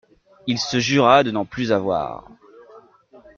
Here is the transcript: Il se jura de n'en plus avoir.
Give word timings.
Il 0.47 0.57
se 0.57 0.79
jura 0.79 1.23
de 1.23 1.29
n'en 1.29 1.45
plus 1.45 1.71
avoir. 1.71 2.27